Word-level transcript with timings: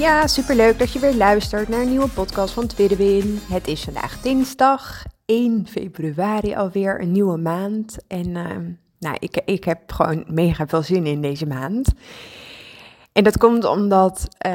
Ja, 0.00 0.26
superleuk 0.26 0.78
dat 0.78 0.92
je 0.92 0.98
weer 0.98 1.14
luistert 1.14 1.68
naar 1.68 1.80
een 1.80 1.88
nieuwe 1.88 2.08
podcast 2.08 2.54
van 2.54 2.66
Tweede 2.66 2.96
Win. 2.96 3.40
Het 3.48 3.68
is 3.68 3.84
vandaag 3.84 4.20
dinsdag 4.20 5.04
1 5.24 5.66
februari 5.66 6.54
alweer, 6.54 7.00
een 7.00 7.12
nieuwe 7.12 7.36
maand. 7.36 7.96
En 8.06 8.26
uh, 8.28 8.44
nou, 8.98 9.16
ik, 9.18 9.40
ik 9.44 9.64
heb 9.64 9.92
gewoon 9.92 10.24
mega 10.26 10.66
veel 10.66 10.82
zin 10.82 11.06
in 11.06 11.20
deze 11.20 11.46
maand. 11.46 11.92
En 13.12 13.24
dat 13.24 13.38
komt 13.38 13.64
omdat, 13.64 14.28
uh, 14.46 14.52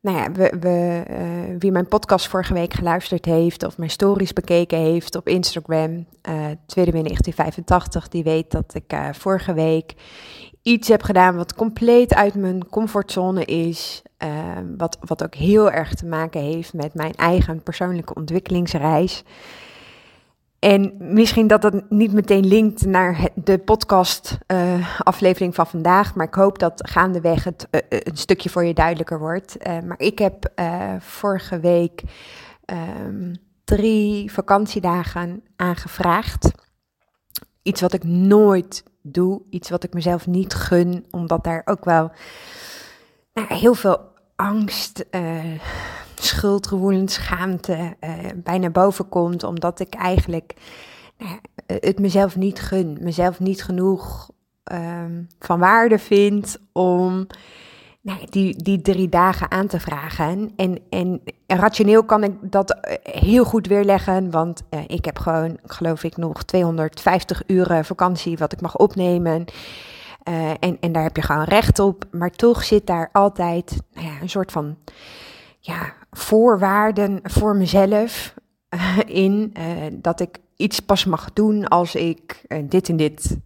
nou 0.00 0.16
ja, 0.16 0.32
we, 0.32 0.52
we, 0.60 1.04
uh, 1.10 1.56
wie 1.58 1.72
mijn 1.72 1.88
podcast 1.88 2.28
vorige 2.28 2.54
week 2.54 2.74
geluisterd 2.74 3.24
heeft 3.24 3.64
of 3.64 3.78
mijn 3.78 3.90
stories 3.90 4.32
bekeken 4.32 4.78
heeft 4.78 5.16
op 5.16 5.28
Instagram, 5.28 5.90
uh, 6.28 6.46
Win 6.66 7.04
1985, 7.04 8.08
die 8.08 8.22
weet 8.22 8.50
dat 8.50 8.74
ik 8.74 8.92
uh, 8.92 9.08
vorige 9.12 9.54
week 9.54 9.94
iets 10.62 10.88
heb 10.88 11.02
gedaan 11.02 11.36
wat 11.36 11.54
compleet 11.54 12.14
uit 12.14 12.34
mijn 12.34 12.68
comfortzone 12.68 13.44
is. 13.44 14.02
Uh, 14.24 14.28
wat, 14.76 14.98
wat 15.00 15.24
ook 15.24 15.34
heel 15.34 15.70
erg 15.70 15.94
te 15.94 16.06
maken 16.06 16.40
heeft 16.40 16.72
met 16.74 16.94
mijn 16.94 17.14
eigen 17.14 17.62
persoonlijke 17.62 18.14
ontwikkelingsreis. 18.14 19.24
En 20.58 20.94
misschien 20.98 21.46
dat 21.46 21.62
dat 21.62 21.90
niet 21.90 22.12
meteen 22.12 22.46
linkt 22.46 22.86
naar 22.86 23.28
de 23.34 23.58
podcast-aflevering 23.58 25.50
uh, 25.50 25.56
van 25.56 25.66
vandaag. 25.66 26.14
Maar 26.14 26.26
ik 26.26 26.34
hoop 26.34 26.58
dat 26.58 26.88
gaandeweg 26.90 27.44
het 27.44 27.68
uh, 27.70 27.80
een 27.88 28.16
stukje 28.16 28.50
voor 28.50 28.64
je 28.64 28.74
duidelijker 28.74 29.18
wordt. 29.18 29.56
Maar 29.84 29.98
ik 29.98 30.18
heb 30.18 30.52
vorige 30.98 31.60
week 31.60 32.02
um, 32.66 33.32
drie 33.64 34.32
vakantiedagen 34.32 35.42
aangevraagd. 35.56 36.50
Iets 37.62 37.80
wat 37.80 37.92
ik 37.92 38.04
nooit 38.04 38.82
doe. 39.02 39.42
Iets 39.50 39.70
wat 39.70 39.84
ik 39.84 39.94
mezelf 39.94 40.26
niet 40.26 40.54
gun. 40.54 41.06
Omdat 41.10 41.44
daar 41.44 41.62
ook 41.64 41.84
wel 41.84 42.12
nou, 43.34 43.54
heel 43.54 43.74
veel 43.74 44.00
angst, 44.36 45.04
uh, 45.10 45.60
schuldgevoelens, 46.14 47.14
schaamte 47.14 47.96
uh, 48.00 48.16
bij 48.36 48.58
naar 48.58 48.72
boven 48.72 49.08
komt. 49.08 49.42
Omdat 49.42 49.80
ik 49.80 49.94
eigenlijk 49.94 50.54
nou, 51.18 51.38
het 51.66 51.98
mezelf 51.98 52.36
niet 52.36 52.60
gun. 52.60 52.98
Mezelf 53.00 53.40
niet 53.40 53.64
genoeg 53.64 54.30
um, 54.72 55.28
van 55.38 55.58
waarde 55.58 55.98
vind 55.98 56.58
om 56.72 57.26
nou, 58.02 58.18
die, 58.30 58.62
die 58.62 58.80
drie 58.80 59.08
dagen 59.08 59.50
aan 59.50 59.66
te 59.66 59.80
vragen. 59.80 60.52
En, 60.56 60.78
en 60.90 61.22
rationeel 61.46 62.04
kan 62.04 62.24
ik 62.24 62.32
dat 62.40 62.78
heel 63.02 63.44
goed 63.44 63.66
weerleggen. 63.66 64.30
Want 64.30 64.62
uh, 64.70 64.80
ik 64.86 65.04
heb 65.04 65.18
gewoon, 65.18 65.58
geloof 65.64 66.04
ik, 66.04 66.16
nog 66.16 66.42
250 66.42 67.42
uur 67.46 67.84
vakantie 67.84 68.38
wat 68.38 68.52
ik 68.52 68.60
mag 68.60 68.76
opnemen. 68.76 69.44
Uh, 70.28 70.50
en, 70.50 70.76
en 70.80 70.92
daar 70.92 71.02
heb 71.02 71.16
je 71.16 71.22
gewoon 71.22 71.44
recht 71.44 71.78
op. 71.78 72.04
Maar 72.10 72.30
toch 72.30 72.64
zit 72.64 72.86
daar 72.86 73.08
altijd 73.12 73.76
nou 73.92 74.06
ja, 74.06 74.20
een 74.20 74.30
soort 74.30 74.52
van 74.52 74.76
ja, 75.58 75.92
voorwaarden 76.10 77.20
voor 77.22 77.56
mezelf 77.56 78.34
uh, 78.74 78.98
in. 79.06 79.54
Dat 79.92 80.20
ik 80.20 80.38
iets 80.56 80.80
pas 80.80 81.04
mag 81.04 81.32
doen 81.32 81.68
als 81.68 81.94
ik 81.94 82.44
dit 82.68 82.88
en 82.88 82.96
dit 82.96 83.36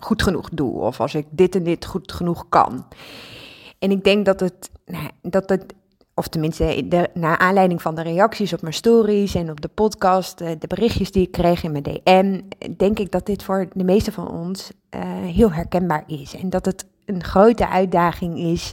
goed 0.00 0.22
genoeg 0.22 0.48
doe. 0.52 0.80
Of 0.80 1.00
als 1.00 1.14
ik 1.14 1.26
dit 1.30 1.54
en 1.54 1.62
dit 1.62 1.84
goed 1.84 2.12
genoeg 2.12 2.48
kan. 2.48 2.84
En 3.78 3.90
ik 3.90 4.04
denk 4.04 4.24
dat 4.24 4.40
het, 4.40 4.70
nou, 4.84 5.08
dat 5.22 5.48
het 5.48 5.74
of 6.18 6.28
tenminste 6.28 6.82
de, 6.88 7.08
naar 7.14 7.38
aanleiding 7.38 7.82
van 7.82 7.94
de 7.94 8.02
reacties 8.02 8.52
op 8.52 8.60
mijn 8.60 8.74
stories 8.74 9.34
en 9.34 9.50
op 9.50 9.60
de 9.60 9.68
podcast, 9.68 10.38
de, 10.38 10.58
de 10.58 10.66
berichtjes 10.66 11.10
die 11.10 11.22
ik 11.22 11.32
kreeg 11.32 11.62
in 11.62 11.72
mijn 11.72 11.82
DM, 11.82 12.40
denk 12.76 12.98
ik 12.98 13.12
dat 13.12 13.26
dit 13.26 13.42
voor 13.42 13.68
de 13.72 13.84
meeste 13.84 14.12
van 14.12 14.30
ons 14.30 14.70
uh, 14.90 15.00
heel 15.34 15.52
herkenbaar 15.52 16.04
is. 16.06 16.34
En 16.34 16.50
dat 16.50 16.64
het 16.64 16.86
een 17.04 17.24
grote 17.24 17.68
uitdaging 17.68 18.38
is 18.38 18.72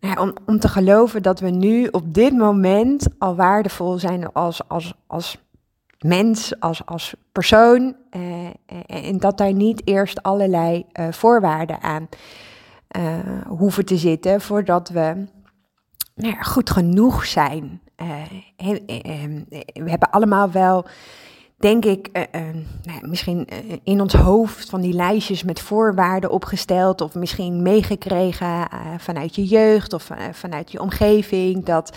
nou, 0.00 0.20
om, 0.20 0.32
om 0.46 0.58
te 0.58 0.68
geloven 0.68 1.22
dat 1.22 1.40
we 1.40 1.50
nu 1.50 1.86
op 1.86 2.14
dit 2.14 2.32
moment 2.32 3.06
al 3.18 3.34
waardevol 3.34 3.98
zijn 3.98 4.32
als, 4.32 4.68
als, 4.68 4.94
als 5.06 5.38
mens, 5.98 6.60
als, 6.60 6.86
als 6.86 7.14
persoon. 7.32 7.96
Uh, 8.16 8.48
en 8.86 9.18
dat 9.18 9.38
daar 9.38 9.52
niet 9.52 9.82
eerst 9.84 10.22
allerlei 10.22 10.86
voorwaarden 11.10 11.82
aan 11.82 12.08
hoeven 13.48 13.84
te 13.84 13.96
zitten 13.96 14.40
voordat 14.40 14.88
we 14.88 15.26
nou 16.14 16.34
ja, 16.34 16.42
goed 16.42 16.70
genoeg 16.70 17.26
zijn. 17.26 17.80
Uh, 17.96 18.22
we 19.72 19.90
hebben 19.90 20.10
allemaal 20.10 20.50
wel, 20.50 20.86
denk 21.58 21.84
ik, 21.84 22.08
uh, 22.12 22.22
uh, 22.22 22.54
nou, 22.82 23.08
misschien 23.08 23.48
in 23.82 24.00
ons 24.00 24.14
hoofd 24.14 24.70
van 24.70 24.80
die 24.80 24.94
lijstjes 24.94 25.42
met 25.42 25.60
voorwaarden 25.60 26.30
opgesteld. 26.30 27.00
Of 27.00 27.14
misschien 27.14 27.62
meegekregen 27.62 28.68
vanuit 28.98 29.34
je 29.34 29.44
jeugd 29.44 29.92
of 29.92 30.10
vanuit 30.32 30.72
je 30.72 30.80
omgeving. 30.80 31.64
Dat 31.64 31.96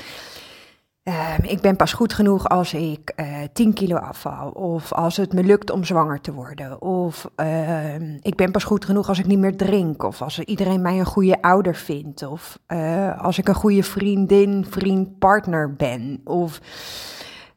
uh, 1.09 1.52
ik 1.52 1.62
ben 1.62 1.75
pas 1.75 1.94
goed 1.94 2.14
genoeg 2.14 2.50
als 2.50 2.74
ik 2.74 3.14
uh, 3.16 3.38
10 3.53 3.74
kilo 3.74 3.96
afval. 3.96 4.50
Of 4.50 4.94
als 4.94 5.18
het 5.18 5.34
me 5.34 5.44
lukt 5.44 5.72
om 5.72 5.84
zwanger 5.84 6.22
te 6.22 6.34
worden. 6.34 6.81
Of 6.81 7.30
uh, 7.38 7.96
ik 8.22 8.36
ben 8.36 8.52
pas 8.52 8.64
goed 8.64 8.86
genoeg 8.86 9.08
als 9.08 9.19
ik 9.19 9.25
niet 9.25 9.40
meer 9.40 9.58
drink. 9.58 10.03
Of 10.03 10.22
als 10.22 10.40
iedereen 10.40 10.81
mij 10.81 11.00
een 11.00 11.06
goede 11.06 11.42
ouder 11.42 11.75
vindt. 11.75 12.24
Of 12.24 12.59
eh, 12.66 13.22
als 13.22 13.38
ik 13.38 13.48
een 13.48 13.56
goede 13.56 13.84
vriendin, 13.84 14.66
vriend, 14.69 15.19
partner 15.19 15.75
ben. 15.75 16.22
Of 16.24 16.62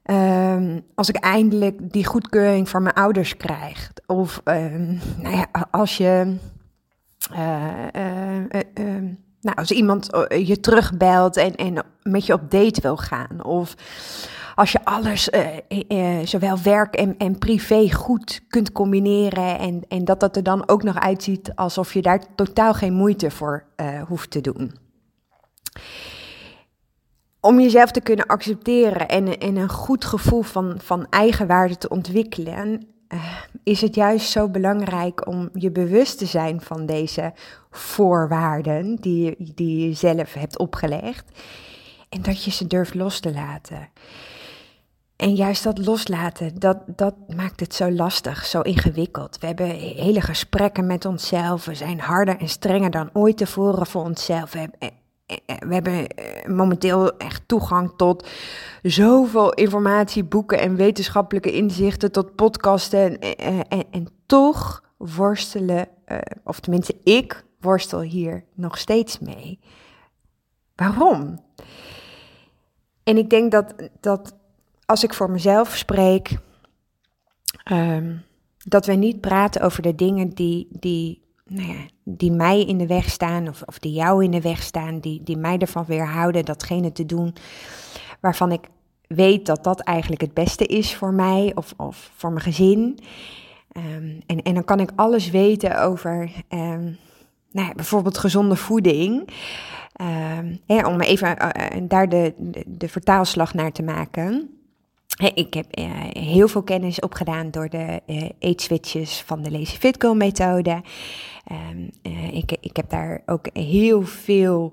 ehm, 0.02 0.80
als 0.94 1.08
ik 1.08 1.16
eindelijk 1.16 1.92
die 1.92 2.06
goedkeuring 2.06 2.68
van 2.68 2.82
mijn 2.82 2.94
ouders 2.94 3.36
krijg. 3.36 3.92
Of 4.06 4.40
ehm, 4.44 4.94
nou 5.16 5.36
ja, 5.36 5.46
als 5.70 5.96
je. 5.96 6.36
Nou, 9.42 9.56
als 9.56 9.70
iemand 9.70 10.12
eh, 10.12 10.46
je 10.46 10.60
terugbelt 10.60 11.36
en, 11.36 11.54
en 11.54 11.84
met 12.02 12.26
je 12.26 12.32
op 12.32 12.50
date 12.50 12.80
wil 12.80 12.96
gaan. 12.96 13.44
Of 13.44 13.74
als 14.54 14.72
je 14.72 14.84
alles, 14.84 15.28
uh, 15.28 15.46
uh, 15.88 16.26
zowel 16.26 16.58
werk 16.62 16.94
en, 16.94 17.16
en 17.18 17.38
privé, 17.38 17.90
goed 17.92 18.40
kunt 18.48 18.72
combineren. 18.72 19.58
En, 19.58 19.82
en 19.88 20.04
dat 20.04 20.20
dat 20.20 20.36
er 20.36 20.42
dan 20.42 20.68
ook 20.68 20.82
nog 20.82 21.00
uitziet 21.00 21.54
alsof 21.54 21.94
je 21.94 22.02
daar 22.02 22.34
totaal 22.34 22.74
geen 22.74 22.92
moeite 22.92 23.30
voor 23.30 23.64
hoeft 24.08 24.30
te 24.30 24.40
doen. 24.40 24.74
Om 27.40 27.60
jezelf 27.60 27.90
te 27.90 28.00
kunnen 28.00 28.26
accepteren 28.26 29.08
en, 29.08 29.38
en 29.38 29.56
een 29.56 29.68
goed 29.68 30.04
gevoel 30.04 30.42
van, 30.42 30.74
van 30.78 31.06
eigenwaarde 31.10 31.78
te 31.78 31.88
ontwikkelen, 31.88 32.86
is 33.62 33.80
het 33.80 33.94
juist 33.94 34.30
zo 34.30 34.48
belangrijk 34.48 35.26
om 35.26 35.48
je 35.52 35.70
bewust 35.70 36.18
te 36.18 36.26
zijn 36.26 36.60
van 36.60 36.86
deze 36.86 37.32
voorwaarden 37.70 38.96
die, 38.96 39.52
die 39.54 39.88
je 39.88 39.94
zelf 39.94 40.34
hebt 40.34 40.58
opgelegd. 40.58 41.24
En 42.08 42.22
dat 42.22 42.44
je 42.44 42.50
ze 42.50 42.66
durft 42.66 42.94
los 42.94 43.20
te 43.20 43.32
laten. 43.32 43.88
En 45.16 45.34
juist 45.34 45.62
dat 45.62 45.86
loslaten, 45.86 46.58
dat, 46.58 46.78
dat 46.86 47.14
maakt 47.36 47.60
het 47.60 47.74
zo 47.74 47.90
lastig, 47.90 48.44
zo 48.44 48.60
ingewikkeld. 48.60 49.38
We 49.38 49.46
hebben 49.46 49.66
hele 49.76 50.20
gesprekken 50.20 50.86
met 50.86 51.04
onszelf. 51.04 51.64
We 51.64 51.74
zijn 51.74 52.00
harder 52.00 52.38
en 52.38 52.48
strenger 52.48 52.90
dan 52.90 53.10
ooit 53.12 53.36
tevoren 53.36 53.86
voor 53.86 54.02
onszelf. 54.02 54.54
We 55.44 55.74
hebben 55.74 56.06
eh, 56.06 56.48
momenteel 56.50 57.16
echt 57.16 57.42
toegang 57.46 57.92
tot 57.96 58.28
zoveel 58.82 59.52
informatie, 59.52 60.24
boeken 60.24 60.58
en 60.58 60.76
wetenschappelijke 60.76 61.52
inzichten, 61.52 62.12
tot 62.12 62.34
podcasten. 62.34 63.18
En, 63.18 63.68
en, 63.68 63.84
en 63.90 64.08
toch 64.26 64.82
worstelen, 64.96 65.88
of 66.44 66.60
tenminste 66.60 66.96
ik 67.04 67.44
worstel 67.60 68.00
hier 68.00 68.44
nog 68.54 68.78
steeds 68.78 69.18
mee. 69.18 69.58
Waarom? 70.76 71.44
En 73.02 73.16
ik 73.16 73.30
denk 73.30 73.50
dat, 73.50 73.74
dat 74.00 74.34
als 74.86 75.04
ik 75.04 75.14
voor 75.14 75.30
mezelf 75.30 75.76
spreek, 75.76 76.38
um, 77.72 78.24
dat 78.64 78.86
we 78.86 78.92
niet 78.92 79.20
praten 79.20 79.62
over 79.62 79.82
de 79.82 79.94
dingen 79.94 80.28
die, 80.28 80.68
die, 80.70 81.21
nou 81.52 81.76
die 82.04 82.32
mij 82.32 82.60
in 82.64 82.78
de 82.78 82.86
weg 82.86 83.10
staan, 83.10 83.48
of, 83.48 83.62
of 83.62 83.78
die 83.78 83.92
jou 83.92 84.24
in 84.24 84.30
de 84.30 84.40
weg 84.40 84.62
staan, 84.62 84.98
die, 84.98 85.22
die 85.22 85.36
mij 85.36 85.58
ervan 85.58 85.84
weerhouden 85.84 86.44
datgene 86.44 86.92
te 86.92 87.06
doen 87.06 87.34
waarvan 88.20 88.52
ik 88.52 88.68
weet 89.06 89.46
dat 89.46 89.64
dat 89.64 89.80
eigenlijk 89.80 90.20
het 90.20 90.34
beste 90.34 90.66
is 90.66 90.94
voor 90.94 91.14
mij 91.14 91.52
of, 91.54 91.74
of 91.76 92.10
voor 92.16 92.30
mijn 92.30 92.44
gezin. 92.44 92.98
Um, 93.76 94.20
en, 94.26 94.42
en 94.42 94.54
dan 94.54 94.64
kan 94.64 94.80
ik 94.80 94.90
alles 94.96 95.30
weten 95.30 95.82
over 95.82 96.30
um, 96.48 96.98
nou 97.50 97.66
ja, 97.66 97.74
bijvoorbeeld 97.74 98.18
gezonde 98.18 98.56
voeding. 98.56 99.28
Ehm, 99.92 100.56
om 100.86 101.00
even 101.00 101.36
daar 101.88 102.08
de, 102.08 102.34
de, 102.38 102.64
de 102.66 102.88
vertaalslag 102.88 103.54
naar 103.54 103.72
te 103.72 103.82
maken. 103.82 104.50
Ik 105.16 105.54
heb 105.54 105.66
heel 106.12 106.48
veel 106.48 106.62
kennis 106.62 107.00
opgedaan 107.00 107.50
door 107.50 107.68
de 107.68 108.00
uh, 108.06 108.28
eetswitches 108.38 109.20
van 109.20 109.42
de 109.42 109.50
Lazy 109.50 109.76
Fit 109.76 109.96
Girl 109.98 110.14
methode. 110.14 110.82
Um, 111.52 111.90
ik, 112.32 112.56
ik 112.60 112.76
heb 112.76 112.90
daar 112.90 113.22
ook 113.26 113.48
heel 113.52 114.02
veel 114.02 114.72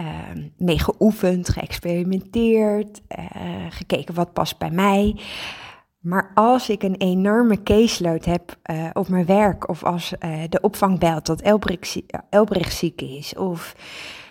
um, 0.00 0.52
mee 0.56 0.78
geoefend, 0.78 1.48
geëxperimenteerd, 1.48 3.00
gekeken 3.68 4.14
wat 4.14 4.32
past 4.32 4.58
bij 4.58 4.70
mij. 4.70 5.16
Maar 5.98 6.30
als 6.34 6.68
ik 6.68 6.82
een 6.82 6.96
enorme 6.96 7.62
caseload 7.62 8.24
heb 8.24 8.56
op 8.92 9.08
mijn 9.08 9.26
werk, 9.26 9.68
of 9.68 9.84
als 9.84 10.14
de 10.48 10.58
opvang 10.60 10.98
belt 10.98 11.26
dat 11.26 11.40
Elbrich, 12.30 12.72
ziek 12.72 13.00
is, 13.00 13.34
of 13.36 13.74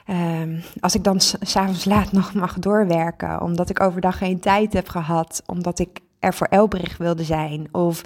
um, 0.09 0.61
als 0.79 0.95
ik 0.95 1.03
dan 1.03 1.19
s'avonds 1.41 1.85
laat 1.85 2.11
nog 2.11 2.33
mag 2.33 2.59
doorwerken, 2.59 3.41
omdat 3.41 3.69
ik 3.69 3.81
overdag 3.81 4.17
geen 4.17 4.39
tijd 4.39 4.73
heb 4.73 4.89
gehad, 4.89 5.43
omdat 5.45 5.79
ik 5.79 5.99
er 6.19 6.33
voor 6.33 6.47
Elbrich 6.47 6.97
wilde 6.97 7.23
zijn, 7.23 7.67
of 7.71 8.01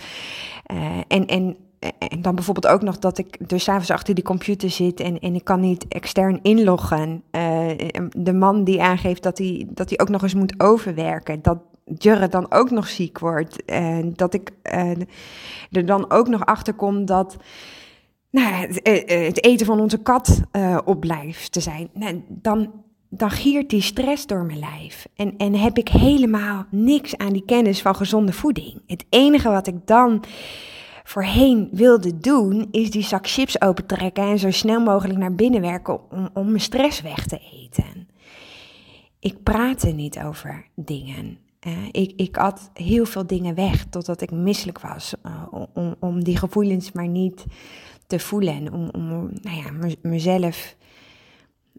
en, 1.08 1.26
en 1.26 1.58
en 1.98 2.22
dan 2.22 2.36
bijvoorbeeld 2.36 2.74
ook 2.74 2.82
nog 2.82 3.00
dat 3.00 3.18
ik 3.18 3.50
dus 3.50 3.70
avonds 3.70 3.92
achter 3.92 4.16
die 4.16 4.24
computer 4.24 4.70
zit 4.70 5.00
en, 5.00 5.20
en 5.20 5.36
ik 5.36 5.44
kan 5.44 5.60
niet 5.60 5.88
extern 5.88 6.40
inloggen. 6.42 7.24
Uh, 7.32 7.68
de 8.10 8.34
man 8.34 8.64
die 8.64 8.82
aangeeft 8.82 9.24
dat 9.24 9.38
hij, 9.38 9.68
dat 9.70 9.90
hij 9.90 10.00
ook 10.00 10.10
nog 10.10 10.24
eens 10.24 10.34
moet 10.34 10.54
overwerken. 10.58 11.42
Dat 11.42 11.58
Jurre 11.98 12.28
dan 12.28 12.52
ook 12.52 12.70
nog 12.70 12.88
ziek 12.88 13.20
wordt. 13.20 13.66
En 13.66 14.14
dat 14.16 14.34
ik 14.34 14.52
uh, 14.64 14.92
er 15.72 15.86
dan 15.86 16.12
ook 16.12 16.28
nog 16.28 16.46
achter 16.46 16.74
kom 16.74 17.06
dat 17.06 17.38
nou, 18.32 18.54
het, 18.54 18.82
eh, 18.82 19.26
het 19.26 19.44
eten 19.44 19.66
van 19.66 19.80
onze 19.80 19.98
kat 19.98 20.42
uh, 20.52 20.78
op 20.86 21.00
blijft 21.00 21.52
te 21.52 21.60
zijn. 21.60 21.90
Dan, 22.28 22.72
dan 23.10 23.32
giert 23.32 23.70
die 23.70 23.82
stress 23.82 24.26
door 24.26 24.46
mijn 24.46 24.60
lijf. 24.60 25.08
En, 25.16 25.38
en 25.38 25.56
heb 25.56 25.78
ik 25.78 25.88
helemaal 25.88 26.66
niks 26.70 27.18
aan 27.18 27.34
die 27.34 27.46
kennis 27.46 27.82
van 27.82 27.96
gezonde 27.96 28.34
voeding. 28.34 28.82
Het 28.88 29.06
enige 29.10 29.50
wat 29.50 29.68
ik 29.68 29.88
dan 29.88 30.24
voorheen 31.04 31.70
wilde 31.72 32.18
doen, 32.18 32.68
is 32.72 32.92
die 32.92 33.04
zak 33.04 33.28
chips 33.28 33.62
opentrekken 33.62 34.24
en 34.24 34.40
zo 34.40 34.52
snel 34.52 34.80
mogelijk 34.80 35.20
naar 35.20 35.36
binnen 35.36 35.62
werken 35.62 36.12
om, 36.12 36.30
om 36.34 36.46
mijn 36.46 36.60
stress 36.60 37.02
weg 37.02 37.26
te 37.26 37.40
eten. 37.52 38.08
Ik 39.20 39.44
praatte 39.44 39.88
niet 39.88 40.20
over 40.20 40.66
dingen. 40.76 41.38
Ik, 41.92 42.14
ik 42.16 42.36
had 42.36 42.70
heel 42.74 43.06
veel 43.06 43.28
dingen 43.28 43.56
weg 43.56 43.86
totdat 43.86 44.22
ik 44.22 44.32
misselijk 44.32 44.80
was. 44.80 45.14
Om, 45.74 45.96
om 46.00 46.24
die 46.24 46.38
gevoelens 46.38 46.92
maar 46.92 47.08
niet 47.08 47.46
te 48.12 48.20
voelen. 48.20 48.54
En 48.54 48.74
om, 48.74 48.90
om 48.92 49.30
nou 49.42 49.58
ja, 49.58 49.96
mezelf 50.02 50.76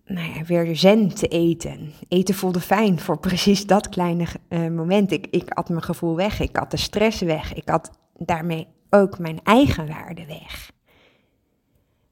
nou 0.05 0.35
ja, 0.35 0.45
weer 0.45 0.77
zen 0.77 1.15
te 1.15 1.29
eten. 1.29 1.93
Eten 2.09 2.35
voelde 2.35 2.61
fijn 2.61 3.01
voor 3.01 3.19
precies 3.29 3.67
dat 3.67 3.89
kleine 3.89 4.27
uh, 4.49 4.69
moment. 4.69 5.13
Ik, 5.13 5.27
ik 5.31 5.45
had 5.49 5.69
mijn 5.69 5.83
gevoel 5.83 6.17
weg. 6.17 6.41
Ik 6.41 6.57
had 6.57 6.71
de 6.71 6.77
stress 6.77 7.21
weg. 7.21 7.55
Ik 7.55 7.69
had 7.69 7.91
daarmee 8.17 8.67
ook 8.91 9.19
mijn 9.19 9.41
eigen 9.43 9.87
waarde 9.87 10.27
weg. 10.27 10.73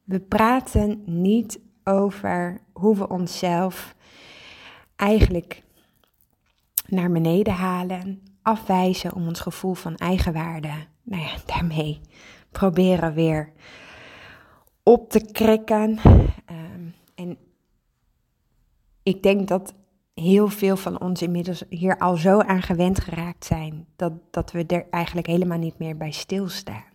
We 0.04 0.20
praten 0.20 1.02
niet 1.06 1.60
over 1.84 2.60
hoe 2.72 2.96
we 2.96 3.08
onszelf 3.08 3.94
eigenlijk 4.96 5.62
naar 6.86 7.10
beneden 7.10 7.52
halen, 7.52 8.22
afwijzen 8.42 9.14
om 9.14 9.26
ons 9.26 9.40
gevoel 9.40 9.74
van 9.74 9.96
eigenwaarde, 9.96 10.72
nou 11.02 11.22
ja, 11.22 11.34
daarmee 11.46 12.00
proberen 12.50 13.14
weer 13.14 13.52
op 14.82 15.10
te 15.10 15.20
krikken. 15.32 15.98
Ehm, 16.46 16.84
en 17.14 17.38
ik 19.02 19.22
denk 19.22 19.48
dat 19.48 19.74
heel 20.14 20.48
veel 20.48 20.76
van 20.76 21.00
ons 21.00 21.22
inmiddels 21.22 21.64
hier 21.68 21.98
al 21.98 22.16
zo 22.16 22.38
aan 22.38 22.62
gewend 22.62 23.00
geraakt 23.00 23.44
zijn 23.44 23.86
dat, 23.96 24.12
dat 24.30 24.52
we 24.52 24.64
er 24.66 24.86
eigenlijk 24.90 25.26
helemaal 25.26 25.58
niet 25.58 25.78
meer 25.78 25.96
bij 25.96 26.10
stilstaan. 26.10 26.88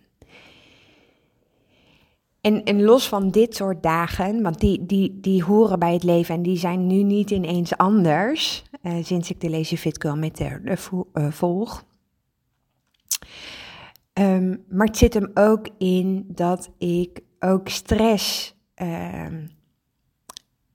En, 2.40 2.64
en 2.64 2.82
los 2.82 3.08
van 3.08 3.30
dit 3.30 3.54
soort 3.54 3.82
dagen, 3.82 4.42
want 4.42 4.60
die, 4.60 4.86
die, 4.86 5.20
die 5.20 5.44
horen 5.44 5.78
bij 5.78 5.92
het 5.92 6.02
leven 6.02 6.34
en 6.34 6.42
die 6.42 6.56
zijn 6.56 6.86
nu 6.86 7.02
niet 7.02 7.30
ineens 7.30 7.76
anders, 7.76 8.64
uh, 8.82 9.04
sinds 9.04 9.30
ik 9.30 9.40
de 9.40 9.50
Lazy 9.50 9.76
Fit 9.76 10.00
Girl 10.00 10.16
met 10.16 10.36
de, 10.36 10.76
uh, 11.14 11.30
volg. 11.30 11.84
Um, 14.12 14.64
maar 14.68 14.86
het 14.86 14.96
zit 14.96 15.14
hem 15.14 15.30
ook 15.34 15.68
in 15.78 16.24
dat 16.28 16.70
ik 16.78 17.20
ook 17.46 17.68
stress 17.68 18.54
um, 18.82 19.56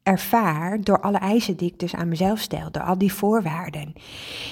ervaar 0.04 0.82
door 0.82 1.02
alle 1.02 1.18
eisen 1.18 1.56
die 1.56 1.72
ik 1.72 1.80
dus 1.80 1.96
aan 1.96 2.08
mezelf 2.08 2.40
stel, 2.40 2.72
door 2.72 2.84
al 2.84 2.98
die 2.98 3.14
voorwaarden. 3.14 3.94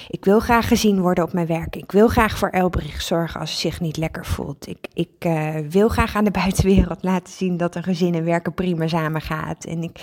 Ik 0.08 0.24
wil 0.24 0.40
graag 0.40 0.68
gezien 0.68 1.00
worden 1.00 1.24
op 1.24 1.32
mijn 1.32 1.46
werk. 1.46 1.76
Ik 1.76 1.92
wil 1.92 2.08
graag 2.08 2.38
voor 2.38 2.48
Elbrich 2.48 3.02
zorgen 3.02 3.40
als 3.40 3.52
ze 3.52 3.58
zich 3.58 3.80
niet 3.80 3.96
lekker 3.96 4.26
voelt. 4.26 4.66
Ik, 4.66 4.86
ik 4.92 5.24
uh, 5.26 5.54
wil 5.68 5.88
graag 5.88 6.16
aan 6.16 6.24
de 6.24 6.30
buitenwereld 6.44 7.02
laten 7.02 7.32
zien 7.32 7.56
dat 7.56 7.74
een 7.74 7.82
gezin 7.82 8.14
en 8.14 8.24
werken 8.24 8.54
prima 8.54 8.86
samen 8.86 9.20
gaat. 9.20 9.64
En 9.64 9.82
ik 9.82 9.98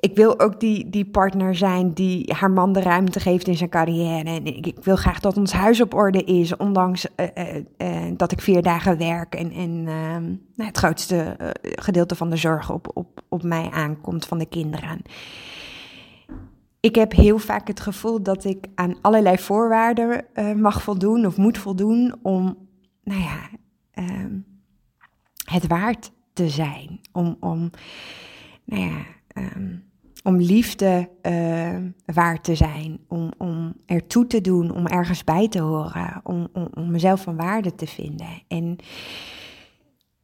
ik 0.00 0.16
wil 0.16 0.40
ook 0.40 0.60
die, 0.60 0.90
die 0.90 1.04
partner 1.04 1.54
zijn 1.54 1.92
die 1.92 2.32
haar 2.34 2.50
man 2.50 2.72
de 2.72 2.80
ruimte 2.80 3.20
geeft 3.20 3.46
in 3.46 3.56
zijn 3.56 3.70
carrière. 3.70 4.28
En 4.28 4.46
ik, 4.46 4.66
ik 4.66 4.84
wil 4.84 4.96
graag 4.96 5.20
dat 5.20 5.36
ons 5.36 5.52
huis 5.52 5.80
op 5.80 5.94
orde 5.94 6.24
is, 6.24 6.56
ondanks 6.56 7.06
uh, 7.16 7.54
uh, 7.78 8.12
dat 8.16 8.32
ik 8.32 8.40
vier 8.40 8.62
dagen 8.62 8.98
werk 8.98 9.34
en, 9.34 9.50
en 9.50 9.84
ehm, 9.86 10.24
nou, 10.54 10.68
het 10.68 10.76
grootste 10.76 11.36
gedeelte 11.62 12.14
van 12.14 12.30
de 12.30 12.36
zorg 12.36 12.70
op, 12.70 12.90
op, 12.94 13.22
op 13.28 13.42
mij 13.42 13.70
aankomt 13.70 14.26
van 14.26 14.38
de 14.38 14.46
kinderen. 14.46 15.02
Ik 16.80 16.94
heb 16.94 17.12
heel 17.12 17.38
vaak 17.38 17.68
het 17.68 17.80
gevoel 17.80 18.22
dat 18.22 18.44
ik 18.44 18.66
aan 18.74 18.96
allerlei 19.00 19.38
voorwaarden 19.38 20.24
mag 20.56 20.82
voldoen 20.82 21.26
of 21.26 21.36
moet 21.36 21.58
voldoen 21.58 22.14
om, 22.22 22.56
nou 23.02 23.20
ja, 23.20 23.48
ehm, 23.90 24.38
het 25.44 25.66
waard 25.66 26.10
te 26.32 26.48
zijn. 26.48 27.00
Om, 27.12 27.36
om 27.40 27.70
nou 28.64 28.82
ja, 28.82 28.96
um, 29.56 29.86
om 30.22 30.36
liefde 30.36 31.08
uh, 31.22 31.76
waard 32.04 32.44
te 32.44 32.54
zijn, 32.54 32.98
om, 33.08 33.32
om 33.38 33.74
ertoe 33.86 34.26
te 34.26 34.40
doen, 34.40 34.74
om 34.74 34.86
ergens 34.86 35.24
bij 35.24 35.48
te 35.48 35.60
horen, 35.60 36.20
om, 36.22 36.48
om, 36.52 36.68
om 36.74 36.90
mezelf 36.90 37.22
van 37.22 37.36
waarde 37.36 37.74
te 37.74 37.86
vinden. 37.86 38.42
En 38.48 38.76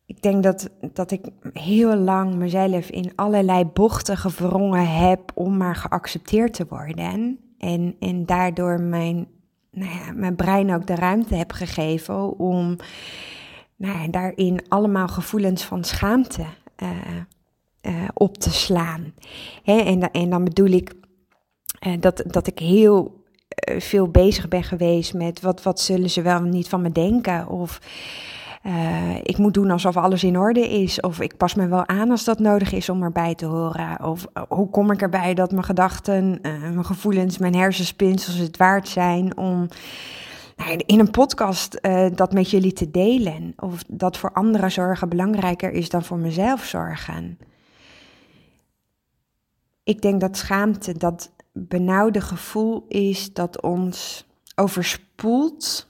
ik 0.07 0.23
denk 0.23 0.43
dat, 0.43 0.71
dat 0.93 1.11
ik 1.11 1.27
heel 1.53 1.97
lang 1.97 2.35
mezelf 2.35 2.91
in 2.91 3.13
allerlei 3.15 3.65
bochten 3.65 4.17
gewrongen 4.17 4.89
heb 4.89 5.33
om 5.35 5.57
maar 5.57 5.77
geaccepteerd 5.77 6.55
te 6.55 6.67
worden. 6.69 7.39
En, 7.59 7.97
en 8.01 8.27
daardoor 8.27 8.81
mijn, 8.81 9.27
nou 9.71 9.91
ja, 9.91 10.13
mijn 10.13 10.37
brein 10.37 10.75
ook 10.75 10.87
de 10.87 10.95
ruimte 10.95 11.35
heb 11.35 11.53
gegeven 11.53 12.39
om 12.39 12.77
nou 13.77 13.99
ja, 13.99 14.09
daarin 14.09 14.61
allemaal 14.69 15.09
gevoelens 15.09 15.65
van 15.65 15.85
schaamte 15.85 16.45
uh, 16.83 16.89
uh, 17.87 18.09
op 18.15 18.39
te 18.39 18.51
slaan. 18.51 19.15
Hè, 19.63 19.79
en, 19.79 20.11
en 20.11 20.31
dan 20.31 20.45
bedoel 20.45 20.71
ik 20.71 20.95
uh, 21.87 21.93
dat, 22.01 22.23
dat 22.27 22.47
ik 22.47 22.59
heel 22.59 23.25
uh, 23.69 23.81
veel 23.81 24.09
bezig 24.09 24.49
ben 24.49 24.63
geweest 24.63 25.15
met 25.15 25.41
wat, 25.41 25.63
wat 25.63 25.81
zullen 25.81 26.11
ze 26.11 26.23
wel 26.23 26.41
niet 26.41 26.69
van 26.69 26.83
me 26.83 26.93
denken. 26.93 27.49
Of 27.49 27.81
ik 29.23 29.39
moet 29.39 29.55
doen 29.55 29.71
alsof 29.71 29.97
alles 29.97 30.25
in 30.25 30.39
orde 30.39 30.69
is. 30.69 31.01
Of 31.01 31.21
ik 31.21 31.37
pas 31.37 31.55
me 31.55 31.67
wel 31.67 31.89
aan 31.89 32.11
als 32.11 32.25
dat 32.25 32.39
nodig 32.39 32.73
is 32.73 32.89
om 32.89 33.03
erbij 33.03 33.35
te 33.35 33.47
horen. 33.47 34.05
Of 34.05 34.27
hoe 34.49 34.71
kom 34.71 34.91
ik 34.91 35.03
erbij 35.03 35.35
dat 35.35 35.51
mijn 35.51 35.65
gedachten, 35.65 36.39
mijn 36.43 36.85
gevoelens, 36.85 37.39
mijn 37.39 37.55
hersenspinsels 37.55 38.37
het 38.37 38.57
waard 38.57 38.89
zijn 38.89 39.37
om 39.37 39.69
nou, 40.57 40.83
in 40.87 40.99
een 40.99 41.11
podcast 41.11 41.81
dat 42.15 42.33
met 42.33 42.51
jullie 42.51 42.73
te 42.73 42.91
delen. 42.91 43.53
Of 43.57 43.85
dat 43.89 44.17
voor 44.17 44.33
anderen 44.33 44.71
zorgen 44.71 45.09
belangrijker 45.09 45.73
is 45.73 45.89
dan 45.89 46.05
voor 46.05 46.19
mezelf 46.19 46.65
zorgen 46.65 47.39
ik 49.85 50.03
denk 50.03 50.21
dat 50.21 50.37
schaamte 50.37 50.93
dat 50.99 51.33
benauwde 51.53 52.21
gevoel 52.21 52.85
is 52.89 53.33
dat 53.33 53.63
ons 53.63 54.27
overspoelt. 54.55 55.87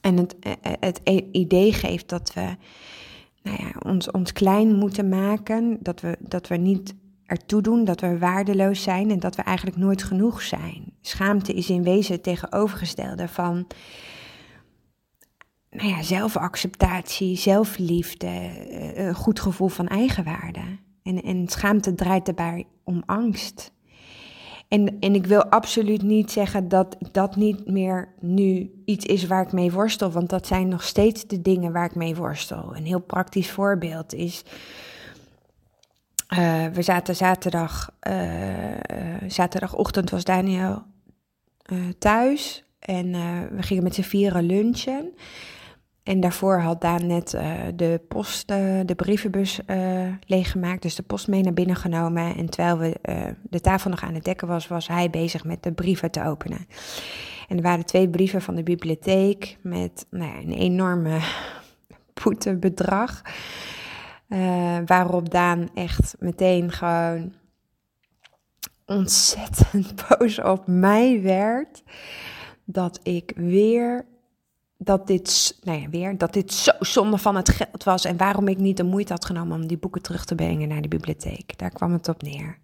En 0.00 0.16
het, 0.16 0.38
eh, 0.38 0.52
eh, 0.60 0.72
het 0.80 1.00
idee 1.32 1.72
geeft 1.72 2.08
dat 2.08 2.32
we 2.32 2.56
nou 3.42 3.62
ja, 3.62 3.90
ons, 3.90 4.10
ons 4.10 4.32
klein 4.32 4.74
moeten 4.74 5.08
maken. 5.08 5.76
Dat 5.80 6.00
we, 6.00 6.16
dat 6.20 6.48
we 6.48 6.56
niet 6.56 6.94
ertoe 7.26 7.62
doen, 7.62 7.84
dat 7.84 8.00
we 8.00 8.18
waardeloos 8.18 8.82
zijn 8.82 9.10
en 9.10 9.20
dat 9.20 9.36
we 9.36 9.42
eigenlijk 9.42 9.76
nooit 9.76 10.02
genoeg 10.02 10.42
zijn. 10.42 10.92
Schaamte 11.00 11.52
is 11.52 11.70
in 11.70 11.82
wezen 11.82 12.14
het 12.14 12.22
tegenovergestelde 12.22 13.28
van 13.28 13.66
nou 15.70 15.88
ja, 15.88 16.02
zelfacceptatie, 16.02 17.36
zelfliefde, 17.36 18.26
eh, 18.26 19.06
een 19.06 19.14
goed 19.14 19.40
gevoel 19.40 19.68
van 19.68 19.88
eigenwaarde. 19.88 20.84
En, 21.06 21.22
en 21.22 21.48
schaamte 21.48 21.94
draait 21.94 22.24
daarbij 22.24 22.66
om 22.84 23.02
angst. 23.06 23.72
En, 24.68 24.98
en 25.00 25.14
ik 25.14 25.26
wil 25.26 25.44
absoluut 25.44 26.02
niet 26.02 26.30
zeggen 26.30 26.68
dat 26.68 26.96
dat 27.12 27.36
niet 27.36 27.70
meer 27.70 28.14
nu 28.20 28.70
iets 28.84 29.04
is 29.04 29.26
waar 29.26 29.42
ik 29.42 29.52
mee 29.52 29.72
worstel, 29.72 30.10
want 30.10 30.30
dat 30.30 30.46
zijn 30.46 30.68
nog 30.68 30.82
steeds 30.82 31.26
de 31.26 31.42
dingen 31.42 31.72
waar 31.72 31.84
ik 31.84 31.94
mee 31.94 32.16
worstel. 32.16 32.76
Een 32.76 32.86
heel 32.86 33.00
praktisch 33.00 33.50
voorbeeld 33.50 34.14
is 34.14 34.44
Uh, 36.38 36.66
we 36.66 36.82
zaten 36.82 37.16
zaterdag, 37.16 37.90
zaterdagochtend 39.28 40.10
was 40.10 40.24
Daniel 40.24 40.82
thuis 41.98 42.64
en 42.78 43.12
we 43.56 43.62
gingen 43.62 43.82
met 43.82 43.94
z'n 43.94 44.02
vieren 44.02 44.44
lunchen. 44.44 45.14
En 46.06 46.20
daarvoor 46.20 46.60
had 46.60 46.80
Daan 46.80 47.06
net 47.06 47.34
uh, 47.34 47.52
de 47.74 48.00
post, 48.08 48.50
uh, 48.50 48.80
de 48.84 48.94
brievenbus 48.94 49.60
uh, 49.66 50.12
leeggemaakt, 50.26 50.82
dus 50.82 50.94
de 50.94 51.02
post 51.02 51.28
mee 51.28 51.42
naar 51.42 51.52
binnen 51.52 51.76
genomen. 51.76 52.36
En 52.36 52.50
terwijl 52.50 52.78
we 52.78 52.98
de 53.42 53.60
tafel 53.60 53.90
nog 53.90 54.02
aan 54.02 54.14
het 54.14 54.24
dekken 54.24 54.48
was, 54.48 54.66
was 54.66 54.88
hij 54.88 55.10
bezig 55.10 55.44
met 55.44 55.62
de 55.62 55.72
brieven 55.72 56.10
te 56.10 56.24
openen. 56.24 56.66
En 57.48 57.56
er 57.56 57.62
waren 57.62 57.86
twee 57.86 58.08
brieven 58.08 58.42
van 58.42 58.54
de 58.54 58.62
bibliotheek 58.62 59.56
met 59.62 60.06
nou 60.10 60.32
ja, 60.32 60.38
een 60.38 60.52
enorme 60.52 61.18
boetebedrag. 62.22 63.22
waarop 64.86 65.30
Daan 65.30 65.68
echt 65.74 66.16
meteen 66.18 66.72
gewoon 66.72 67.32
ontzettend 68.84 69.94
boos 70.08 70.40
op 70.40 70.66
mij 70.66 71.22
werd. 71.22 71.82
Dat 72.64 73.00
ik 73.02 73.32
weer 73.36 74.04
dat 74.78 75.06
dit, 75.06 75.58
nou 75.62 75.80
ja, 75.80 75.88
weer, 75.88 76.18
dat 76.18 76.32
dit 76.32 76.52
zo 76.52 76.72
zonde 76.80 77.18
van 77.18 77.36
het 77.36 77.48
geld 77.48 77.84
was 77.84 78.04
en 78.04 78.16
waarom 78.16 78.48
ik 78.48 78.58
niet 78.58 78.76
de 78.76 78.82
moeite 78.82 79.12
had 79.12 79.24
genomen 79.24 79.60
om 79.60 79.66
die 79.66 79.78
boeken 79.78 80.02
terug 80.02 80.24
te 80.24 80.34
brengen 80.34 80.68
naar 80.68 80.82
de 80.82 80.88
bibliotheek. 80.88 81.58
Daar 81.58 81.70
kwam 81.70 81.92
het 81.92 82.08
op 82.08 82.22
neer. 82.22 82.58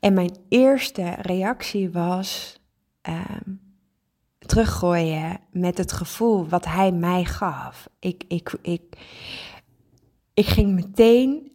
En 0.00 0.14
mijn 0.14 0.36
eerste 0.48 1.14
reactie 1.20 1.90
was 1.90 2.60
uh, 3.08 3.20
teruggooien 4.38 5.40
met 5.50 5.78
het 5.78 5.92
gevoel 5.92 6.48
wat 6.48 6.64
hij 6.64 6.92
mij 6.92 7.24
gaf. 7.24 7.88
Ik, 7.98 8.24
ik, 8.28 8.52
ik, 8.62 8.82
ik 10.34 10.46
ging 10.46 10.74
meteen 10.74 11.52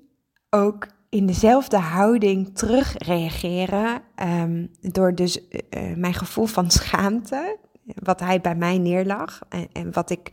ook 0.50 0.88
in 1.10 1.26
dezelfde 1.26 1.78
houding 1.78 2.58
terugreageren. 2.58 4.02
Um, 4.16 4.72
door 4.82 5.16
dus 5.16 5.40
uh, 5.40 5.96
mijn 5.96 6.14
gevoel 6.14 6.46
van 6.46 6.72
schaamte 6.72 7.58
wat 7.86 8.20
hij 8.20 8.42
bij 8.42 8.56
mij 8.56 8.78
neerlag 8.78 9.42
en, 9.50 9.68
en 9.72 9.94
wat 9.94 10.10
ik 10.10 10.32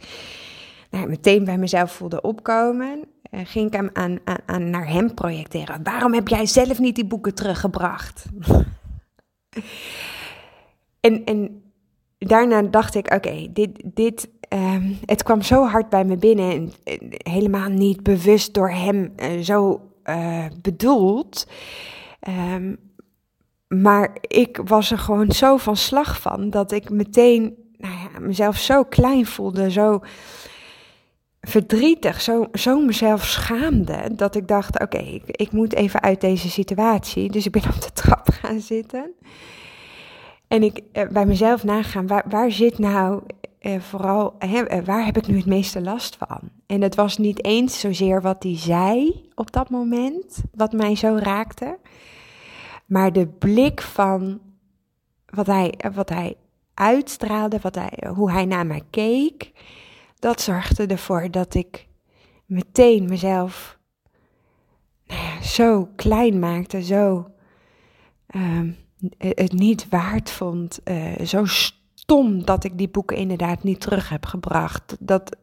nou, 0.90 1.08
meteen 1.08 1.44
bij 1.44 1.58
mezelf 1.58 1.92
voelde 1.92 2.20
opkomen, 2.20 3.04
uh, 3.30 3.40
ging 3.44 3.66
ik 3.66 3.72
hem 3.72 3.90
aan, 3.92 4.18
aan, 4.46 4.70
naar 4.70 4.88
hem 4.88 5.14
projecteren. 5.14 5.82
Waarom 5.82 6.14
heb 6.14 6.28
jij 6.28 6.46
zelf 6.46 6.78
niet 6.78 6.94
die 6.94 7.04
boeken 7.04 7.34
teruggebracht? 7.34 8.24
en, 11.00 11.24
en 11.24 11.62
daarna 12.18 12.62
dacht 12.62 12.94
ik, 12.94 13.14
oké, 13.14 13.48
dit, 13.52 13.80
dit, 13.84 14.28
um, 14.48 14.98
het 15.04 15.22
kwam 15.22 15.42
zo 15.42 15.64
hard 15.66 15.88
bij 15.88 16.04
me 16.04 16.16
binnen 16.16 16.50
en 16.52 16.72
helemaal 17.08 17.68
niet 17.68 18.02
bewust 18.02 18.54
door 18.54 18.70
hem 18.70 19.12
uh, 19.16 19.40
zo 19.40 19.80
uh, 20.04 20.46
bedoeld. 20.62 21.46
Um, 22.28 22.78
maar 23.80 24.16
ik 24.20 24.60
was 24.64 24.90
er 24.90 24.98
gewoon 24.98 25.32
zo 25.32 25.56
van 25.56 25.76
slag 25.76 26.20
van 26.20 26.50
dat 26.50 26.72
ik 26.72 26.90
meteen 26.90 27.54
nou 27.76 27.94
ja, 27.94 28.20
mezelf 28.20 28.56
zo 28.56 28.84
klein 28.84 29.26
voelde, 29.26 29.70
zo 29.70 30.00
verdrietig, 31.40 32.20
zo, 32.20 32.46
zo 32.52 32.80
mezelf 32.80 33.24
schaamde. 33.24 34.10
Dat 34.12 34.34
ik 34.34 34.48
dacht: 34.48 34.80
oké, 34.80 34.98
ik, 34.98 35.22
ik 35.26 35.52
moet 35.52 35.74
even 35.74 36.02
uit 36.02 36.20
deze 36.20 36.50
situatie. 36.50 37.30
Dus 37.30 37.46
ik 37.46 37.52
ben 37.52 37.64
op 37.74 37.80
de 37.80 37.92
trap 37.92 38.28
gaan 38.40 38.60
zitten. 38.60 39.12
En 40.48 40.62
ik 40.62 40.80
eh, 40.92 41.08
bij 41.08 41.26
mezelf 41.26 41.64
nagaan: 41.64 42.06
waar, 42.06 42.24
waar 42.28 42.50
zit 42.50 42.78
nou 42.78 43.22
eh, 43.58 43.80
vooral, 43.80 44.34
hè, 44.38 44.62
eh, 44.62 44.84
waar 44.84 45.04
heb 45.04 45.16
ik 45.16 45.26
nu 45.26 45.36
het 45.36 45.46
meeste 45.46 45.80
last 45.80 46.16
van? 46.16 46.40
En 46.66 46.82
het 46.82 46.94
was 46.94 47.18
niet 47.18 47.44
eens 47.44 47.80
zozeer 47.80 48.22
wat 48.22 48.42
hij 48.42 48.58
zei 48.58 49.22
op 49.34 49.52
dat 49.52 49.70
moment, 49.70 50.42
wat 50.54 50.72
mij 50.72 50.96
zo 50.96 51.18
raakte. 51.20 51.78
Maar 52.92 53.12
de 53.12 53.26
blik 53.26 53.80
van 53.80 54.40
wat 55.26 55.46
hij, 55.46 55.74
wat 55.94 56.08
hij 56.08 56.36
uitstraalde, 56.74 57.58
wat 57.60 57.74
hij, 57.74 58.08
hoe 58.14 58.30
hij 58.30 58.44
naar 58.44 58.66
mij 58.66 58.82
keek, 58.90 59.52
dat 60.18 60.40
zorgde 60.40 60.86
ervoor 60.86 61.30
dat 61.30 61.54
ik 61.54 61.88
meteen 62.46 63.04
mezelf 63.04 63.78
nou 65.06 65.20
ja, 65.20 65.42
zo 65.42 65.88
klein 65.96 66.38
maakte, 66.38 66.82
zo 66.82 67.30
uh, 68.30 68.72
het 69.18 69.52
niet 69.52 69.88
waard 69.88 70.30
vond, 70.30 70.80
uh, 70.84 71.18
zo 71.18 71.44
stom 71.94 72.44
dat 72.44 72.64
ik 72.64 72.78
die 72.78 72.88
boeken 72.88 73.16
inderdaad 73.16 73.62
niet 73.62 73.80
terug 73.80 74.08
heb 74.08 74.26
gebracht. 74.26 74.96
Dat, 75.00 75.36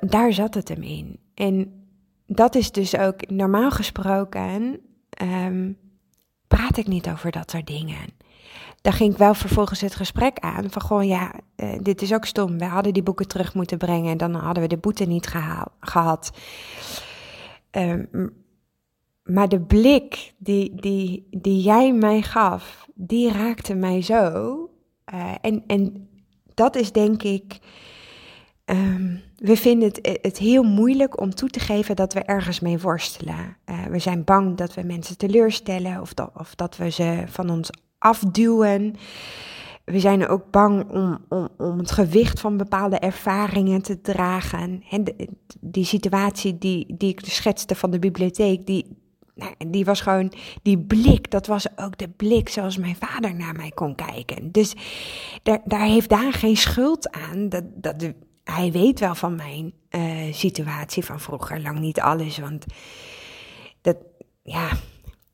daar 0.00 0.32
zat 0.32 0.54
het 0.54 0.68
hem 0.68 0.82
in. 0.82 1.18
En 1.34 1.79
dat 2.32 2.54
is 2.54 2.72
dus 2.72 2.96
ook 2.96 3.30
normaal 3.30 3.70
gesproken. 3.70 4.80
Um, 5.22 5.78
praat 6.46 6.76
ik 6.76 6.86
niet 6.86 7.08
over 7.08 7.30
dat 7.30 7.50
soort 7.50 7.66
dingen. 7.66 8.18
Daar 8.80 8.92
ging 8.92 9.12
ik 9.12 9.18
wel 9.18 9.34
vervolgens 9.34 9.80
het 9.80 9.94
gesprek 9.94 10.38
aan. 10.38 10.70
Van 10.70 10.82
gewoon, 10.82 11.06
ja, 11.06 11.32
uh, 11.56 11.78
dit 11.80 12.02
is 12.02 12.12
ook 12.12 12.24
stom. 12.24 12.58
We 12.58 12.64
hadden 12.64 12.92
die 12.92 13.02
boeken 13.02 13.28
terug 13.28 13.54
moeten 13.54 13.78
brengen. 13.78 14.10
En 14.10 14.16
dan 14.16 14.34
hadden 14.34 14.62
we 14.62 14.68
de 14.68 14.76
boete 14.76 15.04
niet 15.04 15.34
gehad. 15.80 16.30
Um, 17.70 18.08
maar 19.22 19.48
de 19.48 19.60
blik 19.60 20.32
die, 20.38 20.80
die, 20.80 21.26
die 21.30 21.62
jij 21.62 21.92
mij 21.92 22.22
gaf, 22.22 22.88
die 22.94 23.32
raakte 23.32 23.74
mij 23.74 24.02
zo. 24.02 24.54
Uh, 25.14 25.34
en, 25.40 25.64
en 25.66 26.08
dat 26.54 26.76
is 26.76 26.92
denk 26.92 27.22
ik 27.22 27.58
Um, 28.70 29.22
we 29.40 29.56
vinden 29.56 29.88
het, 29.88 30.18
het, 30.22 30.38
heel 30.38 30.62
moeilijk 30.62 31.20
om 31.20 31.34
toe 31.34 31.48
te 31.48 31.60
geven 31.60 31.96
dat 31.96 32.12
we 32.12 32.20
ergens 32.20 32.60
mee 32.60 32.78
worstelen. 32.78 33.56
Uh, 33.66 33.84
we 33.84 33.98
zijn 33.98 34.24
bang 34.24 34.56
dat 34.56 34.74
we 34.74 34.82
mensen 34.82 35.16
teleurstellen 35.16 36.00
of 36.00 36.14
dat, 36.14 36.30
of 36.34 36.54
dat 36.54 36.76
we 36.76 36.90
ze 36.90 37.22
van 37.26 37.50
ons 37.50 37.70
afduwen. 37.98 38.94
We 39.84 40.00
zijn 40.00 40.28
ook 40.28 40.50
bang 40.50 40.90
om, 40.90 41.18
om, 41.28 41.48
om 41.56 41.78
het 41.78 41.90
gewicht 41.90 42.40
van 42.40 42.56
bepaalde 42.56 42.98
ervaringen 42.98 43.82
te 43.82 44.00
dragen. 44.00 44.82
En 44.90 45.04
die 45.60 45.84
situatie 45.84 46.58
die, 46.58 46.94
die 46.96 47.10
ik 47.10 47.20
schetste 47.24 47.74
van 47.74 47.90
de 47.90 47.98
bibliotheek, 47.98 48.66
die, 48.66 48.96
nou, 49.34 49.54
die 49.68 49.84
was 49.84 50.00
gewoon, 50.00 50.32
die 50.62 50.78
blik, 50.78 51.30
dat 51.30 51.46
was 51.46 51.78
ook 51.78 51.98
de 51.98 52.08
blik 52.08 52.48
zoals 52.48 52.76
mijn 52.76 52.96
vader 52.96 53.34
naar 53.34 53.54
mij 53.54 53.70
kon 53.70 53.94
kijken. 53.94 54.52
Dus 54.52 54.74
daar, 55.42 55.60
daar 55.64 55.86
heeft 55.86 56.08
daar 56.08 56.32
geen 56.32 56.56
schuld 56.56 57.10
aan. 57.10 57.48
Dat, 57.48 57.64
dat, 57.74 58.12
hij 58.50 58.72
weet 58.72 59.00
wel 59.00 59.14
van 59.14 59.36
mijn 59.36 59.72
uh, 59.90 60.32
situatie 60.32 61.04
van 61.04 61.20
vroeger, 61.20 61.60
lang 61.60 61.78
niet 61.78 62.00
alles. 62.00 62.38
Want 62.38 62.64
dat, 63.80 63.96
ja, 64.42 64.68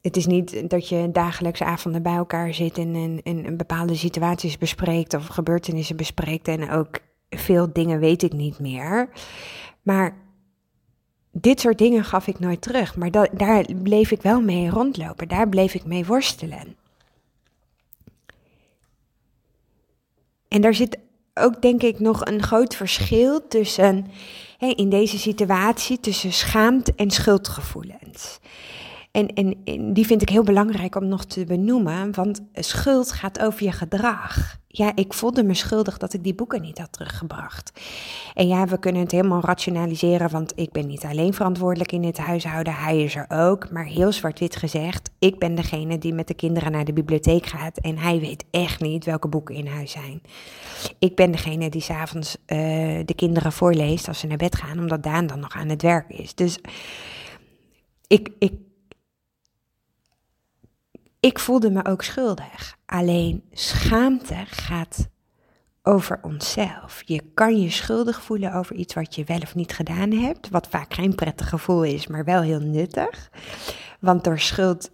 het 0.01 0.17
is 0.17 0.27
niet 0.27 0.71
dat 0.71 0.89
je 0.89 1.11
dagelijks 1.13 1.63
avonden 1.63 2.03
bij 2.03 2.15
elkaar 2.15 2.55
zit 2.55 2.79
en, 2.79 2.95
en, 2.95 3.45
en 3.45 3.57
bepaalde 3.57 3.95
situaties 3.95 4.59
bespreekt 4.59 5.15
of 5.15 5.27
gebeurtenissen 5.27 5.97
bespreekt. 5.97 6.49
En 6.49 6.71
ook 6.71 6.99
veel 7.31 7.73
dingen 7.73 7.99
weet 8.01 8.23
ik 8.23 8.33
niet 8.33 8.59
meer. 8.59 9.09
Maar 9.83 10.17
dit 11.33 11.61
soort 11.61 11.79
dingen 11.79 12.05
gaf 12.05 12.27
ik 12.27 12.39
nooit 12.39 12.63
terug. 12.63 12.97
Maar 12.97 13.11
dat, 13.11 13.29
daar 13.33 13.65
bleef 13.83 14.11
ik 14.11 14.23
wel 14.23 14.41
mee 14.41 14.71
rondlopen. 14.71 15.29
Daar 15.29 15.49
bleef 15.49 15.75
ik 15.75 15.85
mee 15.85 16.05
worstelen. 16.05 16.77
En 20.49 20.61
daar 20.61 20.75
zit 20.75 20.99
ook 21.41 21.63
denk 21.63 21.83
ik 21.83 22.01
nog 22.01 22.25
een 22.25 22.43
groot 22.43 22.77
verschil 22.77 23.49
tussen 23.49 24.07
in 24.59 24.89
deze 24.89 25.19
situatie 25.19 26.01
tussen 26.01 26.33
schaamte 26.33 26.93
en 26.97 27.11
schuldgevoelens. 27.11 28.39
En, 29.17 29.29
en, 29.35 29.93
die 29.93 30.07
vind 30.07 30.23
ik 30.23 30.29
heel 30.29 30.43
belangrijk 30.43 30.97
om 30.97 31.09
nog 31.09 31.25
te 31.25 31.45
benoemen, 31.45 32.15
want 32.15 32.41
schuld 32.53 33.13
gaat 33.13 33.41
over 33.41 33.65
je 33.65 33.73
gedrag. 33.73 34.57
Ja, 34.69 34.93
ik 34.95 35.13
voelde 35.13 35.45
me 35.45 35.55
schuldig 35.55 35.99
dat 35.99 36.13
ik 36.13 36.25
die 36.25 36.35
boeken 36.35 36.61
niet 36.63 36.79
had 36.79 36.93
teruggebracht. 36.93 37.73
En 38.35 38.49
ja, 38.49 38.67
we 38.67 38.79
kunnen 38.79 39.03
het 39.03 39.11
helemaal 39.11 39.41
rationaliseren, 39.41 40.31
want 40.31 40.53
ik 40.57 40.73
ben 40.73 40.87
niet 40.87 41.05
alleen 41.05 41.35
verantwoordelijk 41.35 41.93
in 41.93 42.03
dit 42.03 42.19
huishouden, 42.19 42.75
hij 42.75 43.03
is 43.03 43.15
er 43.15 43.27
ook. 43.29 43.71
Maar 43.71 43.85
heel 43.85 44.13
zwart-wit 44.13 44.57
gezegd, 44.57 45.11
ik 45.19 45.39
ben 45.39 45.55
degene 45.55 45.99
die 45.99 46.15
met 46.15 46.29
de 46.29 46.35
kinderen 46.35 46.73
naar 46.73 46.85
de 46.85 46.93
bibliotheek 46.93 47.47
gaat 47.47 47.79
en 47.79 47.99
hij 47.99 48.21
weet 48.21 48.45
echt 48.51 48.81
niet 48.81 49.05
welke 49.05 49.29
boeken 49.29 49.55
in 49.55 49.67
huis 49.67 49.91
zijn. 49.91 50.23
Ik 50.99 51.17
ben 51.17 51.31
degene 51.31 51.69
die 51.69 51.83
s'avonds 51.83 52.37
uh, 52.37 52.59
de 53.05 53.15
kinderen 53.17 53.53
voorleest 53.53 54.09
als 54.09 54.19
ze 54.19 54.27
naar 54.27 54.37
bed 54.37 54.57
gaan, 54.57 54.79
omdat 54.79 55.03
Daan 55.03 55.27
dan 55.27 55.41
nog 55.41 55.55
aan 55.55 55.69
het 55.69 55.83
werk 55.83 56.09
is. 56.09 56.35
Dus 56.35 56.59
ik, 58.07 58.31
ik 58.39 58.53
ik 61.27 61.39
voelde 61.39 61.71
me 61.71 61.85
ook 61.85 62.03
schuldig. 62.03 62.77
Alleen 62.87 63.45
schaamte 63.53 64.45
gaat 64.47 65.09
over 65.83 66.19
onszelf. 66.23 67.03
Je 67.05 67.23
kan 67.35 67.61
je 67.61 67.71
schuldig 67.71 68.23
voelen 68.23 68.53
over 68.53 68.77
iets 68.77 68.95
wat 68.95 69.15
je 69.15 69.25
wel 69.25 69.41
of 69.41 69.55
niet 69.55 69.73
gedaan 69.73 70.11
hebt, 70.11 70.49
wat 70.49 70.67
vaak 70.69 70.95
geen 70.95 71.15
prettig 71.15 71.49
gevoel 71.49 71.85
is, 71.85 72.07
maar 72.07 72.25
wel 72.25 72.43
heel 72.43 72.61
nuttig. 72.61 73.31
Want 74.01 74.25
door 74.25 74.39
schuld 74.39 74.91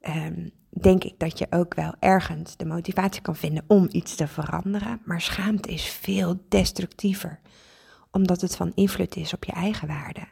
um, 0.00 0.50
denk 0.68 1.04
ik 1.04 1.18
dat 1.18 1.38
je 1.38 1.46
ook 1.50 1.74
wel 1.74 1.94
ergens 1.98 2.56
de 2.56 2.66
motivatie 2.66 3.22
kan 3.22 3.36
vinden 3.36 3.64
om 3.66 3.88
iets 3.90 4.14
te 4.14 4.26
veranderen. 4.26 5.00
Maar 5.04 5.20
schaamte 5.20 5.68
is 5.68 5.84
veel 5.84 6.44
destructiever, 6.48 7.40
omdat 8.10 8.40
het 8.40 8.56
van 8.56 8.72
invloed 8.74 9.16
is 9.16 9.32
op 9.34 9.44
je 9.44 9.52
eigen 9.52 9.88
waarde. 9.88 10.26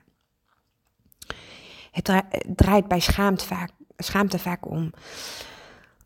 Het 1.90 2.22
draait 2.56 2.88
bij 2.88 3.00
schaamte 3.00 3.44
vaak, 3.44 3.70
schaamte 3.96 4.38
vaak 4.38 4.70
om 4.70 4.92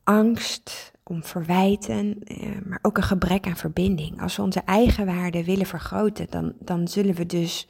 angst, 0.04 0.92
om 1.02 1.24
verwijten, 1.24 2.18
eh, 2.24 2.48
maar 2.64 2.78
ook 2.82 2.96
een 2.96 3.02
gebrek 3.02 3.46
aan 3.46 3.56
verbinding. 3.56 4.22
Als 4.22 4.36
we 4.36 4.42
onze 4.42 4.62
eigen 4.64 5.06
waarde 5.06 5.44
willen 5.44 5.66
vergroten, 5.66 6.26
dan, 6.30 6.52
dan 6.60 6.88
zullen 6.88 7.14
we 7.14 7.26
dus 7.26 7.68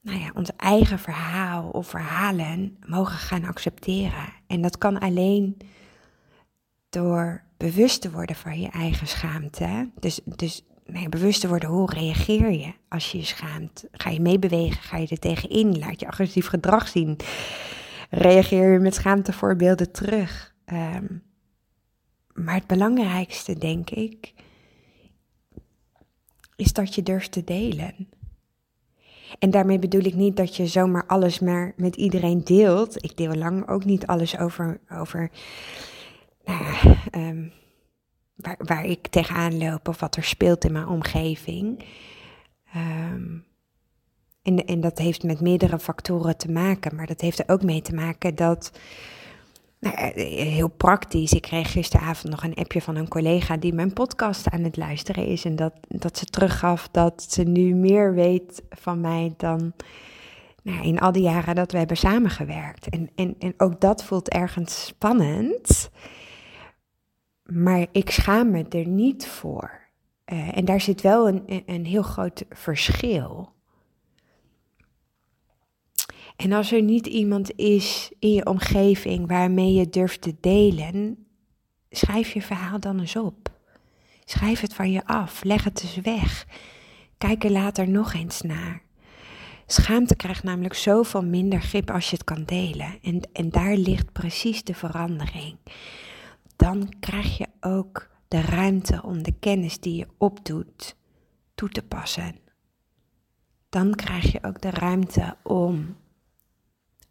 nou 0.00 0.20
ja, 0.20 0.30
ons 0.34 0.50
eigen 0.56 0.98
verhaal 0.98 1.68
of 1.68 1.88
verhalen 1.88 2.76
mogen 2.86 3.18
gaan 3.18 3.44
accepteren. 3.44 4.32
En 4.46 4.62
dat 4.62 4.78
kan 4.78 4.98
alleen 4.98 5.56
door 6.90 7.42
bewust 7.56 8.00
te 8.00 8.10
worden 8.10 8.36
van 8.36 8.60
je 8.60 8.68
eigen 8.68 9.06
schaamte. 9.06 9.90
Dus, 10.00 10.20
dus 10.24 10.64
nee, 10.86 11.08
bewust 11.08 11.40
te 11.40 11.48
worden, 11.48 11.68
hoe 11.68 11.92
reageer 11.92 12.50
je 12.50 12.72
als 12.88 13.12
je 13.12 13.18
je 13.18 13.24
schaamt? 13.24 13.84
Ga 13.92 14.10
je 14.10 14.20
meebewegen? 14.20 14.82
Ga 14.82 14.96
je 14.96 15.08
er 15.08 15.18
tegenin? 15.18 15.78
Laat 15.78 16.00
je 16.00 16.06
agressief 16.06 16.46
gedrag 16.46 16.88
zien? 16.88 17.16
Reageer 18.08 18.72
je 18.72 18.78
met 18.78 18.94
schaamtevoorbeelden 18.94 19.92
terug? 19.92 20.54
Ehm, 20.64 21.06
maar 22.32 22.54
het 22.54 22.66
belangrijkste, 22.66 23.58
denk 23.58 23.90
ik, 23.90 24.32
is 26.56 26.72
dat 26.72 26.94
je 26.94 27.02
durft 27.02 27.32
te 27.32 27.44
delen. 27.44 28.08
En 29.38 29.50
daarmee 29.50 29.78
bedoel 29.78 30.04
ik 30.04 30.14
niet 30.14 30.36
dat 30.36 30.56
je 30.56 30.66
zomaar 30.66 31.06
alles 31.06 31.38
maar 31.38 31.72
met 31.76 31.96
iedereen 31.96 32.44
deelt. 32.44 33.04
Ik 33.04 33.16
deel 33.16 33.34
lang 33.34 33.68
ook 33.68 33.84
niet 33.84 34.06
alles 34.06 34.38
over, 34.38 34.80
over 34.92 35.30
nou 36.44 36.96
ehm, 37.10 37.48
waar, 38.34 38.56
waar 38.58 38.84
ik 38.84 39.06
tegenaan 39.06 39.58
loop 39.58 39.88
of 39.88 40.00
wat 40.00 40.16
er 40.16 40.24
speelt 40.24 40.64
in 40.64 40.72
mijn 40.72 40.86
omgeving. 40.86 41.84
Um, 42.76 43.44
en, 44.42 44.64
en 44.64 44.80
dat 44.80 44.98
heeft 44.98 45.22
met 45.22 45.40
meerdere 45.40 45.78
factoren 45.78 46.36
te 46.36 46.50
maken, 46.50 46.96
maar 46.96 47.06
dat 47.06 47.20
heeft 47.20 47.38
er 47.38 47.48
ook 47.48 47.62
mee 47.62 47.82
te 47.82 47.94
maken 47.94 48.34
dat 48.34 48.72
nou, 49.80 50.20
heel 50.20 50.68
praktisch. 50.68 51.32
Ik 51.32 51.42
kreeg 51.42 51.72
gisteravond 51.72 52.32
nog 52.32 52.44
een 52.44 52.54
appje 52.54 52.82
van 52.82 52.96
een 52.96 53.08
collega 53.08 53.56
die 53.56 53.72
mijn 53.72 53.92
podcast 53.92 54.50
aan 54.50 54.62
het 54.62 54.76
luisteren 54.76 55.26
is. 55.26 55.44
En 55.44 55.56
dat, 55.56 55.72
dat 55.88 56.18
ze 56.18 56.24
teruggaf 56.24 56.88
dat 56.88 57.26
ze 57.28 57.42
nu 57.42 57.74
meer 57.74 58.14
weet 58.14 58.62
van 58.70 59.00
mij 59.00 59.34
dan 59.36 59.72
nou, 60.62 60.82
in 60.82 60.98
al 60.98 61.12
die 61.12 61.22
jaren 61.22 61.54
dat 61.54 61.72
we 61.72 61.78
hebben 61.78 61.96
samengewerkt. 61.96 62.88
En, 62.88 63.10
en, 63.14 63.34
en 63.38 63.54
ook 63.56 63.80
dat 63.80 64.04
voelt 64.04 64.28
ergens 64.28 64.86
spannend. 64.86 65.90
Maar 67.42 67.86
ik 67.92 68.10
schaam 68.10 68.50
me 68.50 68.64
er 68.68 68.86
niet 68.86 69.26
voor. 69.26 69.80
Uh, 70.32 70.56
en 70.56 70.64
daar 70.64 70.80
zit 70.80 71.00
wel 71.00 71.28
een, 71.28 71.62
een 71.66 71.86
heel 71.86 72.02
groot 72.02 72.44
verschil. 72.50 73.52
En 76.38 76.52
als 76.52 76.72
er 76.72 76.82
niet 76.82 77.06
iemand 77.06 77.56
is 77.56 78.12
in 78.18 78.32
je 78.32 78.46
omgeving 78.46 79.28
waarmee 79.28 79.72
je 79.72 79.88
durft 79.88 80.20
te 80.20 80.34
delen, 80.40 81.26
schrijf 81.90 82.32
je 82.32 82.42
verhaal 82.42 82.80
dan 82.80 83.00
eens 83.00 83.16
op. 83.16 83.50
Schrijf 84.24 84.60
het 84.60 84.74
van 84.74 84.90
je 84.90 85.06
af, 85.06 85.44
leg 85.44 85.64
het 85.64 85.82
eens 85.82 85.96
weg. 85.96 86.46
Kijk 87.16 87.44
er 87.44 87.50
later 87.50 87.88
nog 87.88 88.14
eens 88.14 88.42
naar. 88.42 88.82
Schaamte 89.66 90.16
krijgt 90.16 90.42
namelijk 90.42 90.74
zoveel 90.74 91.24
minder 91.24 91.60
grip 91.60 91.90
als 91.90 92.10
je 92.10 92.16
het 92.16 92.24
kan 92.24 92.44
delen. 92.44 92.98
En, 93.02 93.20
en 93.32 93.50
daar 93.50 93.76
ligt 93.76 94.12
precies 94.12 94.64
de 94.64 94.74
verandering. 94.74 95.56
Dan 96.56 96.92
krijg 97.00 97.38
je 97.38 97.46
ook 97.60 98.10
de 98.28 98.40
ruimte 98.40 99.02
om 99.02 99.22
de 99.22 99.32
kennis 99.40 99.80
die 99.80 99.96
je 99.96 100.06
opdoet 100.18 100.96
toe 101.54 101.68
te 101.68 101.82
passen. 101.82 102.36
Dan 103.68 103.94
krijg 103.94 104.32
je 104.32 104.38
ook 104.42 104.60
de 104.60 104.70
ruimte 104.70 105.36
om 105.42 105.96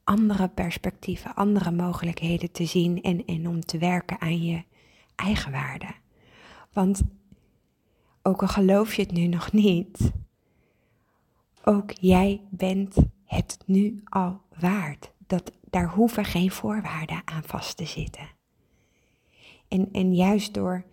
andere 0.08 0.48
perspectieven, 0.48 1.36
andere 1.36 1.72
mogelijkheden 1.72 2.52
te 2.52 2.66
zien 2.66 3.02
en, 3.02 3.26
en 3.26 3.48
om 3.48 3.66
te 3.66 3.78
werken 3.78 4.22
aan 4.22 4.44
je 4.44 4.64
eigen 5.16 5.52
waarde. 5.52 5.94
Want 6.74 7.02
ook 8.22 8.42
al 8.42 8.48
geloof 8.48 8.94
je 8.94 9.02
het 9.02 9.12
nu 9.12 9.28
nog 9.28 9.52
niet, 9.52 10.12
ook 11.64 11.92
jij 11.92 12.42
bent 12.50 12.96
het 13.26 13.58
nu 13.66 14.02
al 14.04 14.42
waard. 14.60 15.12
Dat, 15.28 15.52
daar 15.70 15.90
hoeven 15.90 16.26
geen 16.26 16.52
voorwaarden 16.52 17.22
aan 17.26 17.44
vast 17.44 17.78
te 17.78 17.86
zitten. 17.86 18.30
En, 19.68 19.90
en 19.92 20.16
juist 20.16 20.54
door 20.54 20.84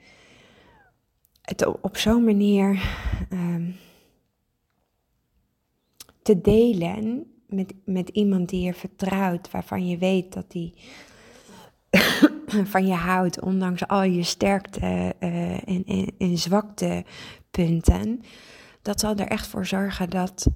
het 1.42 1.66
op, 1.66 1.96
zo'n 1.96 2.24
manier 2.24 2.82
um, 3.32 3.76
te 6.22 6.40
delen, 6.40 7.33
met, 7.54 7.74
met 7.84 8.08
iemand 8.08 8.48
die 8.48 8.60
je 8.60 8.74
vertrouwt, 8.74 9.50
waarvan 9.50 9.88
je 9.88 9.98
weet 9.98 10.32
dat 10.32 10.50
die 10.50 10.74
van 12.72 12.86
je 12.86 12.94
houdt, 12.94 13.40
ondanks 13.40 13.86
al 13.86 14.02
je 14.02 14.22
sterkte 14.22 15.14
uh, 15.20 15.68
en, 15.68 15.84
en, 15.86 16.12
en 16.18 16.38
zwaktepunten, 16.38 18.22
dat 18.82 19.00
zal 19.00 19.16
er 19.16 19.28
echt 19.28 19.46
voor 19.46 19.66
zorgen 19.66 20.10
dat, 20.10 20.46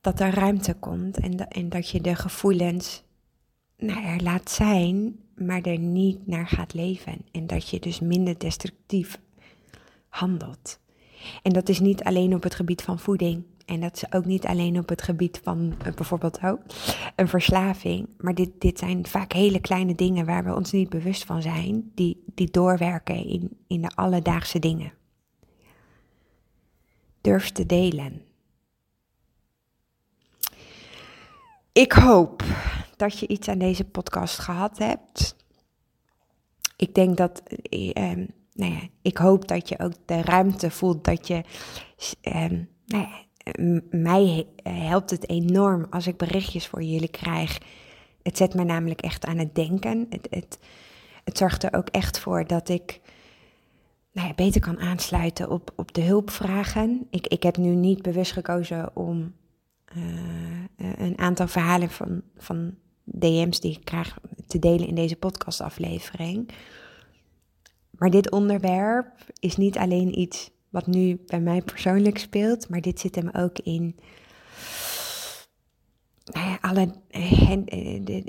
dat 0.00 0.20
er 0.20 0.34
ruimte 0.34 0.74
komt 0.74 1.18
en, 1.18 1.48
en 1.48 1.68
dat 1.68 1.88
je 1.88 2.00
de 2.00 2.14
gevoelens 2.14 3.02
nou, 3.76 4.04
er 4.04 4.22
laat 4.22 4.50
zijn, 4.50 5.16
maar 5.34 5.62
er 5.62 5.78
niet 5.78 6.26
naar 6.26 6.46
gaat 6.46 6.74
leven. 6.74 7.16
En 7.32 7.46
dat 7.46 7.68
je 7.68 7.80
dus 7.80 8.00
minder 8.00 8.38
destructief 8.38 9.20
handelt. 10.08 10.80
En 11.42 11.52
dat 11.52 11.68
is 11.68 11.80
niet 11.80 12.02
alleen 12.02 12.34
op 12.34 12.42
het 12.42 12.54
gebied 12.54 12.82
van 12.82 12.98
voeding. 12.98 13.44
En 13.72 13.80
dat 13.80 13.96
is 13.96 14.12
ook 14.12 14.24
niet 14.24 14.46
alleen 14.46 14.78
op 14.78 14.88
het 14.88 15.02
gebied 15.02 15.40
van 15.42 15.74
uh, 15.86 15.92
bijvoorbeeld 15.92 16.38
oh, 16.42 16.60
een 17.16 17.28
verslaving. 17.28 18.08
Maar 18.18 18.34
dit, 18.34 18.50
dit 18.58 18.78
zijn 18.78 19.06
vaak 19.06 19.32
hele 19.32 19.60
kleine 19.60 19.94
dingen 19.94 20.26
waar 20.26 20.44
we 20.44 20.54
ons 20.54 20.72
niet 20.72 20.88
bewust 20.88 21.24
van 21.24 21.42
zijn. 21.42 21.90
Die, 21.94 22.24
die 22.34 22.50
doorwerken 22.50 23.26
in, 23.26 23.58
in 23.66 23.82
de 23.82 23.90
alledaagse 23.94 24.58
dingen. 24.58 24.92
Durf 27.20 27.50
te 27.50 27.66
delen. 27.66 28.22
Ik 31.72 31.92
hoop 31.92 32.42
dat 32.96 33.18
je 33.18 33.28
iets 33.28 33.48
aan 33.48 33.58
deze 33.58 33.84
podcast 33.84 34.38
gehad 34.38 34.78
hebt. 34.78 35.36
Ik 36.76 36.94
denk 36.94 37.16
dat. 37.16 37.42
Eh, 37.68 38.16
nou 38.52 38.72
ja, 38.72 38.80
ik 39.02 39.18
hoop 39.18 39.48
dat 39.48 39.68
je 39.68 39.78
ook 39.78 39.92
de 40.04 40.22
ruimte 40.22 40.70
voelt 40.70 41.04
dat 41.04 41.26
je. 41.26 41.44
Eh, 42.20 42.50
nou 42.86 43.02
ja, 43.02 43.20
mij 43.90 44.46
helpt 44.62 45.10
het 45.10 45.28
enorm 45.28 45.86
als 45.90 46.06
ik 46.06 46.16
berichtjes 46.16 46.66
voor 46.66 46.82
jullie 46.82 47.10
krijg. 47.10 47.58
Het 48.22 48.36
zet 48.36 48.54
me 48.54 48.64
namelijk 48.64 49.00
echt 49.00 49.24
aan 49.24 49.38
het 49.38 49.54
denken. 49.54 50.06
Het, 50.10 50.26
het, 50.30 50.58
het 51.24 51.38
zorgt 51.38 51.62
er 51.62 51.74
ook 51.74 51.88
echt 51.88 52.18
voor 52.18 52.46
dat 52.46 52.68
ik 52.68 53.00
nou 54.12 54.28
ja, 54.28 54.34
beter 54.34 54.60
kan 54.60 54.80
aansluiten 54.80 55.50
op, 55.50 55.72
op 55.76 55.94
de 55.94 56.02
hulpvragen. 56.02 57.06
Ik, 57.10 57.26
ik 57.26 57.42
heb 57.42 57.56
nu 57.56 57.74
niet 57.74 58.02
bewust 58.02 58.32
gekozen 58.32 58.96
om 58.96 59.34
uh, 59.96 60.04
een 60.76 61.18
aantal 61.18 61.48
verhalen 61.48 61.90
van, 61.90 62.22
van 62.36 62.74
DM's 63.04 63.60
die 63.60 63.76
ik 63.76 63.84
krijg 63.84 64.18
te 64.46 64.58
delen 64.58 64.86
in 64.86 64.94
deze 64.94 65.16
podcastaflevering. 65.16 66.48
Maar 67.90 68.10
dit 68.10 68.30
onderwerp 68.30 69.06
is 69.38 69.56
niet 69.56 69.78
alleen 69.78 70.18
iets 70.18 70.50
wat 70.72 70.86
nu 70.86 71.20
bij 71.26 71.40
mij 71.40 71.62
persoonlijk 71.62 72.18
speelt, 72.18 72.68
maar 72.68 72.80
dit 72.80 73.00
zit 73.00 73.14
hem 73.14 73.28
ook 73.32 73.58
in 73.58 73.96
nou 76.24 76.58
alle 76.60 76.94
eh, 77.10 77.50
de, 78.00 78.22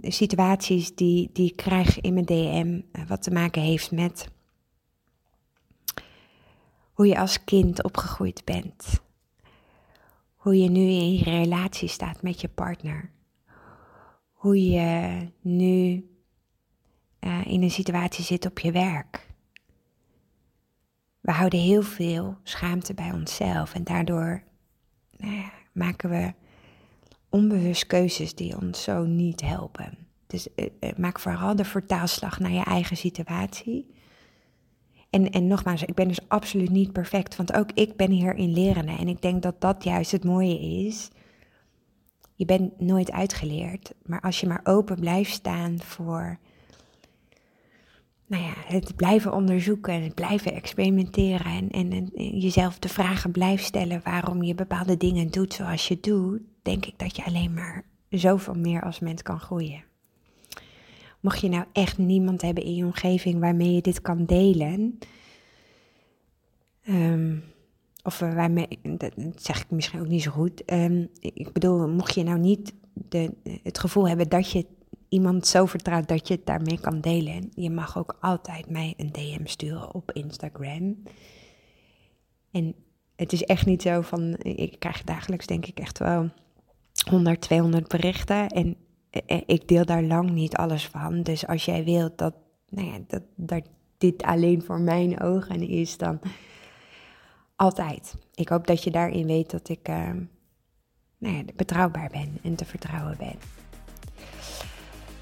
de, 0.00 0.10
situaties 0.10 0.94
die, 0.94 1.30
die 1.32 1.50
ik 1.50 1.56
krijg 1.56 2.00
in 2.00 2.14
mijn 2.14 2.26
DM, 2.26 2.80
eh, 2.92 3.06
wat 3.06 3.22
te 3.22 3.30
maken 3.30 3.62
heeft 3.62 3.90
met 3.90 4.28
hoe 6.92 7.06
je 7.06 7.18
als 7.18 7.44
kind 7.44 7.82
opgegroeid 7.82 8.44
bent. 8.44 9.00
Hoe 10.36 10.58
je 10.58 10.70
nu 10.70 10.80
in 10.80 11.12
je 11.12 11.24
relatie 11.24 11.88
staat 11.88 12.22
met 12.22 12.40
je 12.40 12.48
partner. 12.48 13.10
Hoe 14.32 14.70
je 14.70 15.28
nu 15.40 16.06
in 17.44 17.62
een 17.62 17.70
situatie 17.70 18.24
zit 18.24 18.46
op 18.46 18.58
je 18.58 18.72
werk. 18.72 19.27
We 21.28 21.34
houden 21.34 21.60
heel 21.60 21.82
veel 21.82 22.36
schaamte 22.42 22.94
bij 22.94 23.12
onszelf 23.12 23.74
en 23.74 23.84
daardoor 23.84 24.42
nou 25.16 25.34
ja, 25.34 25.52
maken 25.72 26.10
we 26.10 26.32
onbewust 27.28 27.86
keuzes 27.86 28.34
die 28.34 28.56
ons 28.56 28.82
zo 28.82 29.04
niet 29.04 29.40
helpen. 29.40 29.98
Dus 30.26 30.54
eh, 30.54 30.66
eh, 30.80 30.96
maak 30.96 31.20
vooral 31.20 31.56
de 31.56 31.64
vertaalslag 31.64 32.38
naar 32.38 32.50
je 32.50 32.64
eigen 32.64 32.96
situatie. 32.96 33.94
En, 35.10 35.30
en 35.30 35.46
nogmaals, 35.46 35.82
ik 35.82 35.94
ben 35.94 36.08
dus 36.08 36.28
absoluut 36.28 36.70
niet 36.70 36.92
perfect, 36.92 37.36
want 37.36 37.52
ook 37.52 37.72
ik 37.72 37.96
ben 37.96 38.10
hierin 38.10 38.52
lerende. 38.52 38.92
En 38.92 39.08
ik 39.08 39.22
denk 39.22 39.42
dat 39.42 39.60
dat 39.60 39.84
juist 39.84 40.12
het 40.12 40.24
mooie 40.24 40.60
is. 40.86 41.08
Je 42.34 42.44
bent 42.44 42.80
nooit 42.80 43.10
uitgeleerd, 43.10 43.94
maar 44.02 44.20
als 44.20 44.40
je 44.40 44.46
maar 44.46 44.60
open 44.64 45.00
blijft 45.00 45.32
staan 45.32 45.80
voor 45.80 46.38
nou 48.28 48.42
ja, 48.42 48.52
het 48.56 48.96
blijven 48.96 49.32
onderzoeken 49.32 49.92
en 49.92 50.02
het 50.02 50.14
blijven 50.14 50.52
experimenteren 50.52 51.70
en, 51.70 51.90
en, 51.90 52.10
jezelf 52.38 52.78
de 52.78 52.88
vragen 52.88 53.30
blijft 53.30 53.64
stellen 53.64 54.00
waarom 54.04 54.42
je 54.42 54.54
bepaalde 54.54 54.96
dingen 54.96 55.30
doet 55.30 55.54
zoals 55.54 55.88
je 55.88 56.00
doet, 56.00 56.40
denk 56.62 56.86
ik 56.86 56.98
dat 56.98 57.16
je 57.16 57.24
alleen 57.24 57.54
maar 57.54 57.84
zoveel 58.10 58.54
meer 58.54 58.82
als 58.82 58.98
mens 58.98 59.22
kan 59.22 59.40
groeien. 59.40 59.84
Mocht 61.20 61.40
je 61.40 61.48
nou 61.48 61.64
echt 61.72 61.98
niemand 61.98 62.42
hebben 62.42 62.64
in 62.64 62.74
je 62.74 62.84
omgeving 62.84 63.40
waarmee 63.40 63.72
je 63.72 63.80
dit 63.80 64.02
kan 64.02 64.24
delen, 64.24 64.98
ehm, 66.84 67.36
of 68.02 68.18
waarmee, 68.18 68.78
dat 68.82 69.12
zeg 69.36 69.60
ik 69.60 69.70
misschien 69.70 70.00
ook 70.00 70.08
niet 70.08 70.22
zo 70.22 70.30
goed. 70.30 70.64
Ehm, 70.64 71.06
ik 71.20 71.52
bedoel, 71.52 71.88
mocht 71.88 72.14
je 72.14 72.22
nou 72.22 72.38
niet 72.38 72.74
de, 72.92 73.32
het 73.62 73.78
gevoel 73.78 74.08
hebben 74.08 74.28
dat 74.28 74.50
je 74.50 74.66
iemand 75.08 75.46
zo 75.46 75.66
vertrouwt 75.66 76.08
dat 76.08 76.28
je 76.28 76.34
het 76.34 76.46
daarmee 76.46 76.80
kan 76.80 77.00
delen, 77.00 77.50
je 77.54 77.70
mag 77.70 77.98
ook 77.98 78.16
altijd 78.20 78.70
mij 78.70 78.94
een 78.96 79.12
DM 79.12 79.46
sturen 79.46 79.94
op 79.94 80.12
Instagram. 80.12 81.02
En 82.50 82.74
het 83.16 83.32
is 83.32 83.42
echt 83.42 83.66
niet 83.66 83.82
zo 83.82 84.00
van, 84.00 84.36
ik 84.38 84.78
krijg 84.78 85.04
dagelijks 85.04 85.46
denk 85.46 85.66
ik 85.66 85.78
echt 85.78 85.98
wel 85.98 86.30
100, 87.10 87.40
200 87.40 87.88
berichten 87.88 88.48
en 88.48 88.76
eh, 89.10 89.22
eh, 89.26 89.42
ik 89.46 89.68
deel 89.68 89.84
daar 89.84 90.02
lang 90.02 90.30
niet 90.30 90.56
alles 90.56 90.86
van. 90.86 91.22
Dus 91.22 91.46
als 91.46 91.64
jij 91.64 91.84
wilt 91.84 92.18
dat, 92.18 92.34
nou 92.68 92.86
ja, 92.86 92.98
dat, 93.06 93.22
dat 93.34 93.62
dit 93.98 94.22
alleen 94.22 94.62
voor 94.62 94.80
mijn 94.80 95.20
ogen 95.20 95.68
is, 95.68 95.96
dan 95.96 96.20
altijd. 97.56 98.14
Ik 98.34 98.48
hoop 98.48 98.66
dat 98.66 98.84
je 98.84 98.90
daarin 98.90 99.26
weet 99.26 99.50
dat 99.50 99.68
ik 99.68 99.88
uh, 99.88 100.10
nou 101.18 101.36
ja, 101.36 101.42
betrouwbaar 101.56 102.10
ben 102.10 102.38
en 102.42 102.54
te 102.54 102.64
vertrouwen 102.64 103.16
ben. 103.18 103.36